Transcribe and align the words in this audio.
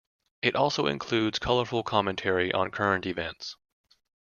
It 0.41 0.55
also 0.55 0.87
includes 0.87 1.37
colorful 1.37 1.83
commentary 1.83 2.51
on 2.51 2.71
current 2.71 3.05
events. 3.05 3.55